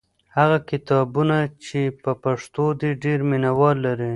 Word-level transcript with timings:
هغه 0.37 0.57
کتابونه 0.69 1.37
چې 1.65 1.79
په 2.03 2.11
پښتو 2.23 2.65
دي 2.79 2.91
ډېر 3.03 3.19
مینه 3.29 3.51
وال 3.59 3.77
لري. 3.87 4.09